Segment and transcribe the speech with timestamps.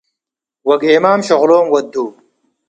[0.67, 1.93] ወጌማም ሽቅሎም ወዱ።